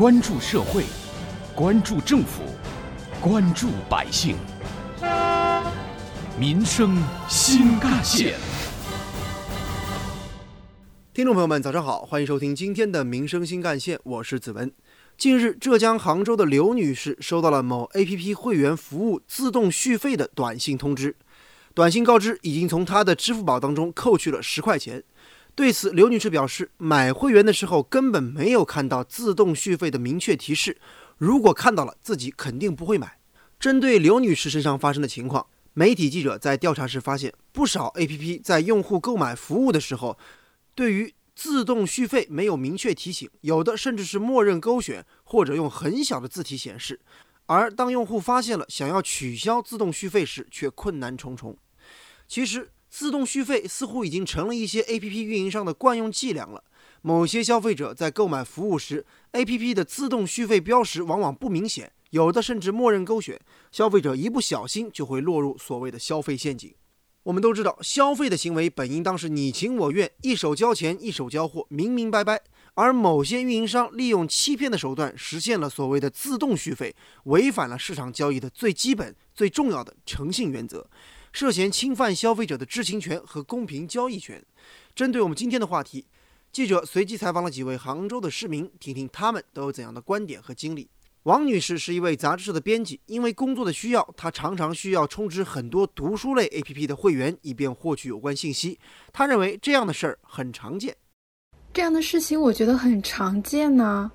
[0.00, 0.84] 关注社会，
[1.54, 2.40] 关注政府，
[3.20, 4.34] 关注百姓，
[6.38, 6.96] 民生
[7.28, 8.38] 新干线。
[11.12, 14.72] 听众朋友们，早上好，欢迎收听今天的《民生新干线》，我是子文。
[15.18, 21.14] 近日，浙江杭州的刘女士收到了某 APP 会员服务自动续费的短信通知，
[21.74, 25.04] 短信告知已经从她的支付宝当中扣去了十块钱。
[25.54, 30.78] 对此，刘女士表示，买会员的时候根本没有看到自动续费的明确提示，
[31.18, 33.18] 如果看到了，自己肯定不会买。
[33.58, 40.16] 针对刘女士身上发生的情况，媒体记者在调查时发现，不少 APP 在用户购买服务的时候，
[40.74, 47.00] 对于自动续费没有明确提醒，有的甚至是默认勾选或者用很小的字体显示。
[47.46, 51.58] 而当用户发现了想要取消自动续费时，却困难重重。
[52.28, 56.64] 其实，自动续费似乎已经成了一些 APP 运营商的惯用伎俩了。
[57.02, 63.40] 某些消费者在购买服务时，APP 的自动续费标识往往不明显，有的甚至默认勾选，
[63.72, 66.74] 消费者一不小心就会落入所谓的消费陷阱。
[67.22, 72.42] 我们都知道，消费的行为本应当是你情我愿，一手交钱一手交货，明明白白。
[72.74, 76.94] 而某些运营商利用欺骗的手段，实现了所谓的自动续费，
[77.24, 80.88] 违反了市场交易的最基本、最重要的诚信原则，
[81.32, 84.44] 涉嫌侵犯消费者的知情权和公平交易权。
[84.94, 86.06] 针对我们今天的话题，
[86.52, 90.88] 记者随机采访了几位杭州的市民，听听他们都有怎样的观点和经历。
[91.24, 98.78] 王女士是一位杂志社的编辑，因为工作的需要，她常常需要充值很多读书类 APP 的会员，以便获取有关信息。
[99.12, 100.96] 她认为这样的事儿很常见。
[101.72, 104.10] 这样的事情我觉得很常见呢，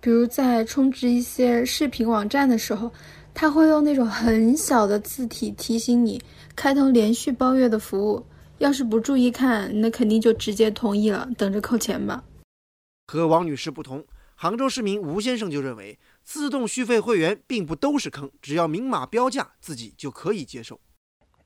[0.00, 2.90] 比如在充值一些视频网站的时候，
[3.38, 6.18] 他会用那种很小的字体提醒你
[6.56, 12.24] 开通连续包月的服务，要是不注意看，那肯定就直接同意了，等着扣钱吧。
[13.06, 14.02] 和王女士不同，
[14.34, 15.98] 杭州市民吴先生就认为。
[16.24, 20.80] 自动续费会员并不都是坑，只要明码标价，自己就可以接受。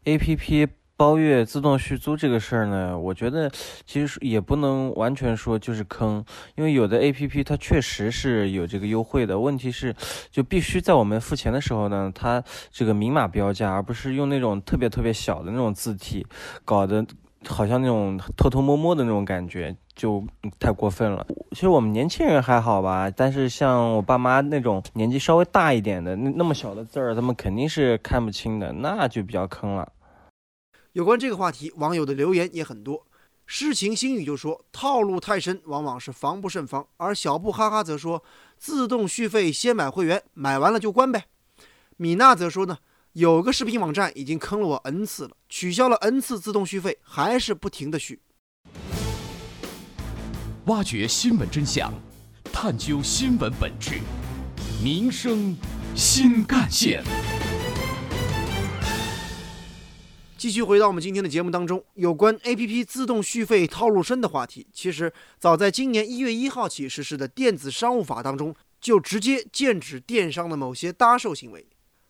[0.05, 0.67] A P P
[1.01, 3.51] 包月自动续租这个事儿呢，我觉得
[3.87, 6.23] 其实也不能完全说就是坑，
[6.57, 9.39] 因为有的 A P P 它确实是有这个优惠的。
[9.39, 9.97] 问题是，
[10.31, 16.27] 就必须在我们付钱的时候呢，它这个明码标价，而不是用那种特别特别小的那种字体，
[16.67, 17.07] 搞得。
[17.49, 20.23] 好像那种偷偷摸摸的那种感觉就
[20.59, 21.27] 太过分了。
[21.53, 29.91] 其实我们年轻人还好吧，但是像我爸妈那种年纪稍微大一点的，那那么小的字儿，他们肯定是看不清的，那就比较坑了。
[30.93, 33.07] 有关这个话题，网友的留言也很多。
[33.47, 36.87] 诗情心语就说套路太深，往往是防不胜防。
[36.97, 38.23] 而小布哈哈则说
[38.59, 41.27] 自动续费先买会员，买完了就关呗。
[41.97, 42.79] 米娜则说呢。
[43.15, 48.21] 有个视频网站已经坑了我 n 次了，取消了 n 次自动续费，还是不停的续。
[50.67, 51.93] 挖掘新闻真相，
[52.53, 53.99] 探究新闻本质，
[54.81, 55.57] 民生
[55.97, 57.03] 新干线。
[60.41, 71.67] 继续回到我们今天的节目当中，有关 APP 自动续费套路深的话题，其实早在今年一月一号起实施的电子商务法当中，就直接禁止电商的某些搭售行为。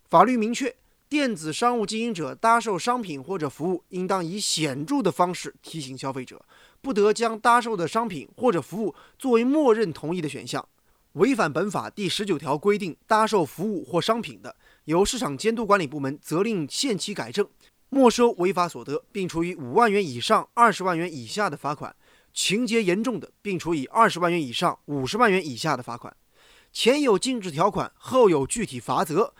[0.08, 0.72] 法律明确。
[1.08, 6.40] 电子商务经营者搭售商品或者服务，应当以显著的方式提醒消费者，
[6.80, 10.64] 不得将搭售的商品或者服务作为默认同意的选项。
[11.14, 14.54] 违反本法第十九条规定搭售服务或商品的，
[14.84, 17.44] 由市场监督管理部门责令限期改正，
[17.90, 21.92] 没收违法所得，并处以五万元以上二十万元以下的罚款；
[22.32, 26.16] 情节严重的，并处以二十万元以上五十万元以下的罚款。
[26.72, 29.34] 前有禁止条款，后有具体罚则。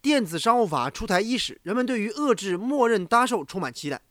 [0.00, 4.02] 电子商务法出台伊始，人们对于遏制默认搭售充满期待。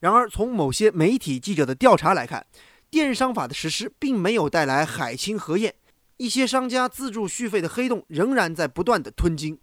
[0.00, 2.44] 然而，从某些媒体记者的调查来看，
[2.90, 5.72] 电商法的实施并没有带来海清河晏，
[6.16, 9.56] 一些商家自助续费的黑洞仍然在不断的吞金。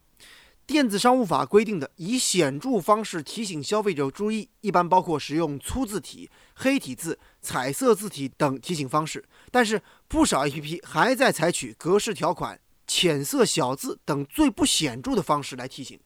[0.65, 12.59] 电子商务法规定的以显著方式提醒消费者注意，一般包括使用粗字体、黑体字、彩色字体等提醒方式，但是不少 APP 还在采取格式条款。
[12.85, 15.97] 浅色小字等最不显著的方式来提醒，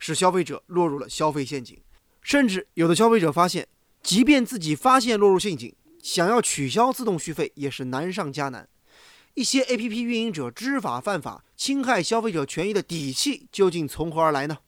[0.00, 1.80] 使消费者落入了消费陷阱。
[2.22, 3.68] 甚至有的消费者发现，
[4.02, 8.68] 即便自己发现落入陷阱，想要取消自动续费也是难上加难。
[9.34, 14.58] 一些 APP 运营者知法犯法、侵害消费者权益的底气究竟从何而来呢？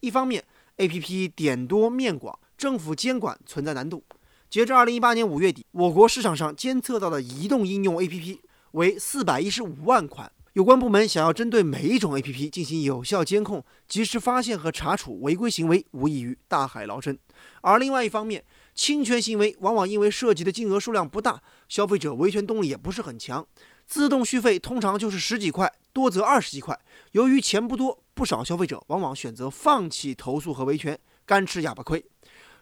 [0.00, 0.42] 一方面
[0.78, 4.02] ，APP 点多面广，政府监管存在难度。
[4.50, 8.40] 截至2018年5月底，我国市场上监测到的移动应用 APP
[8.72, 10.32] 为415万款。
[10.54, 17.16] 有关部门想要针对每一种 APP 进行有效监控，及时发现和查处违规行为，无异于大海捞针。
[17.60, 18.42] 而另外一方面，
[18.74, 23.46] 侵权行为往往因为涉及的金额数量不大，消费者维权动力也不是很强。
[23.86, 26.78] 自动续费通常就是十几块，多则二十几块。
[27.12, 32.04] 由于钱不多，不少消费者往往选择放弃投诉和维权，干吃哑巴亏。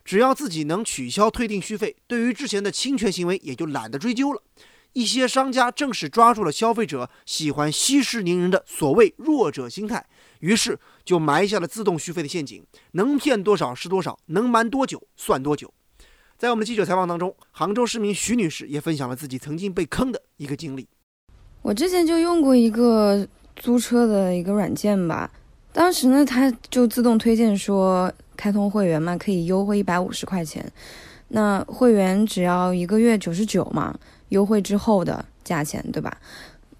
[0.04, 4.42] 只要自己能取消退订续费，对于之前的侵权行为也就懒得追究了。
[4.92, 10.06] 一些商家正是抓住了消费者喜欢息事宁人的所谓弱者心态，
[10.40, 15.72] 于是就埋下了自动续费的陷阱，能骗多少是多少，能瞒多久算多久。
[16.36, 20.86] 在我们的记者采访当中，杭州市民徐女士也分享了自己曾经被坑的一个经历。
[21.64, 23.26] 我之前就用过一个
[23.56, 25.30] 租车的一个软件吧，
[25.72, 30.70] 当时呢，它就自动推荐说开通会员嘛，可以优惠一百五十块钱。
[31.28, 36.14] 那会员只要一个月九十九嘛，优惠之后的价钱，对吧？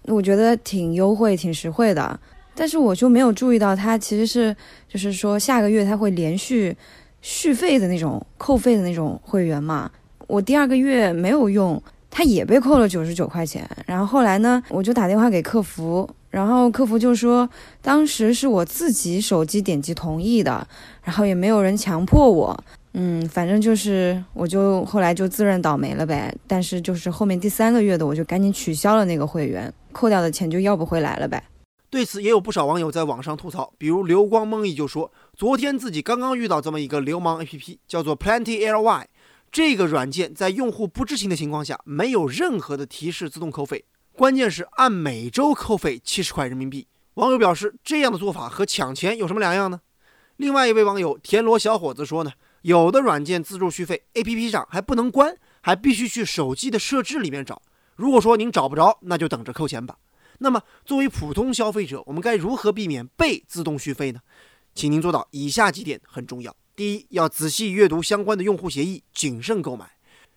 [0.03, 2.19] 我觉得挺优惠、挺实惠的。
[2.53, 4.55] 但是我就没有注意到，它其实是
[4.87, 6.77] 就是说下个月它会连续
[7.23, 9.89] 续费的那种扣费的那种会员嘛。
[10.27, 11.81] 我第二个月没有用。
[12.17, 17.47] 他也被扣了九十九块钱，然后后来呢，我就打电话给客服，然后客服就说，
[17.81, 20.65] 当时是我自己手机点击同意的，
[21.03, 22.57] 然后也没有人强迫我，
[22.93, 26.33] 嗯，反正就是我就后来就自认倒霉了呗。
[26.47, 31.43] 但是就是后面第三个月的，我就赶紧取消了那个会员，扣掉的钱就要不回来了呗。
[31.89, 39.05] 对此，也有不少网友在网上吐槽，比如流光梦忆就说，昨天自己刚刚遇到这么一个流氓 APP，叫做 Plenty Ly。
[39.55, 46.85] 这个软件在用户不知情的情况下，没有任何的提示自动扣费，关键是按每周扣费七十块人民币。
[47.13, 49.79] 网友表示，这样的做法和抢钱有什么两样呢？
[50.35, 57.61] 另外一位网友田螺小伙子说呢，有的软件自助续费，APP 上还不能关，还必须去手机的设置里面找。
[57.95, 59.95] 如果说您找不着，那就等着扣钱吧。
[60.39, 64.19] 那么作为普通消费者，我们该如何避免被自动续费呢？
[64.73, 66.53] 请您做到以下几点很重要。
[66.75, 69.89] 第一，要仔细阅读相关的用户协议，谨慎购买，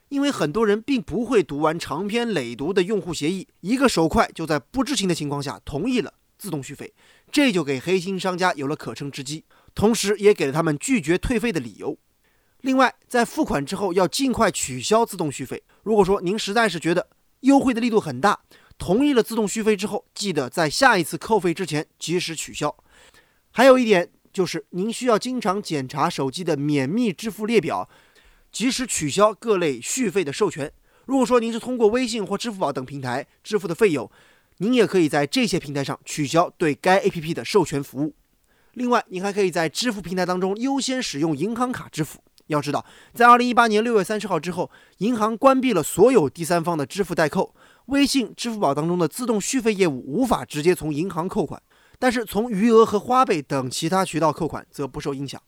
[0.09, 6.95] 因为很多人并不会读完长篇累牍的用户协议，一个手快就在不知情的情况下同意了自动续费，
[7.33, 9.45] 这就给黑心商家有了可乘之机，
[9.75, 11.99] 同时也给了他们拒绝退费的理由。
[12.61, 15.61] 另外，在付款之后要尽快取消自动续费。
[15.83, 17.09] 如果说您实在是觉得
[17.41, 18.39] 优惠的力度很大，
[18.79, 22.77] 同意了自动续费之后，记得在下一次扣费之前及时取消。
[23.51, 24.13] 还有一点。
[24.39, 27.91] 就是您需要经常检查手机的免密支付列表，
[28.53, 30.71] 及时取消各类续费的授权。
[31.07, 34.09] 如果说您是通过微信或支付宝等平台支付的费用，
[34.59, 38.15] 您也可以在这些平台上取消对该 APP 的授权服务。
[38.75, 42.21] 另外，您还可以在支付平台当中优先使用银行卡支付。
[42.47, 47.53] 要知道，在二零一八年六月三十号之后，银行关闭了所有第三方的支付代扣，
[47.87, 51.61] 微信、支付宝当中的自动续费业务无法直接从银行扣款。
[51.99, 55.41] 但是从余额和花呗等其他渠道扣款则不受影响。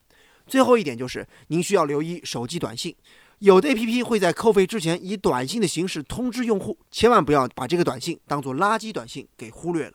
[0.47, 2.93] 最后一点就是，您需要留意手机短信，
[3.39, 9.93] 有的 APP 会在扣费之前以短信的形式通知用户，千万不要把这个短信当做垃圾短信给忽略了。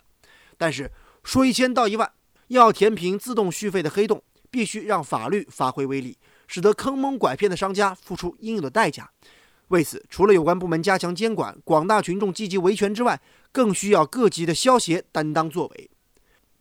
[0.57, 0.91] 但是
[1.25, 2.11] 说一千道一万，
[2.49, 6.17] 要填平自动续费的黑洞，必须让法律发挥威力，
[6.47, 9.11] 使得坑蒙拐骗的商家付出应有的代价。
[9.69, 13.21] 为此，除了有关部门加强监管，广大群众积极维权之外，
[13.53, 15.91] 更需要各级的消协担当作为。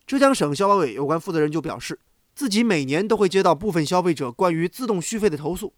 [0.08, 2.00] 浙江省消保委有关负责人就表示，
[2.36, 5.74] 自己每年都会接到部分消费者关于自动续费的投诉，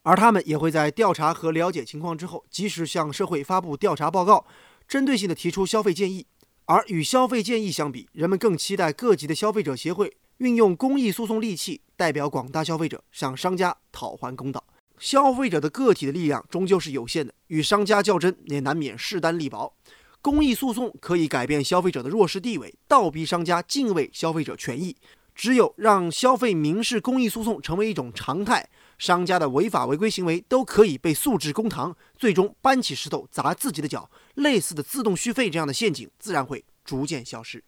[0.00, 4.46] 而他们也会在调查和了解情况之后，及时向社会发布调查报告，
[4.88, 6.26] 针对性的提出消费建议。
[6.64, 14.64] 而与消费建议相比，人们更期待各级的消费者协会运用公益诉讼利器，代表广大消费者向商家讨还公道。
[14.98, 19.76] 消费者的个体的力量终究是有限的，与商家较真也难免势单力薄。
[20.20, 24.96] 公益诉讼可以改变消费者的弱势地位，倒逼商家敬畏消费者权益。
[25.34, 34.10] 只有让消费民事公益诉讼成为一种常态，商家的违法违规行为都可以被诉至公堂，最终搬起石头砸自己的脚。
[34.36, 37.62] 类似的自动续费这样的陷阱自然会逐渐消失。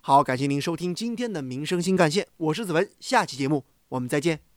[0.00, 4.49] 好，感谢您收听今天的民生新干线，我是子文，下期节目我们再见。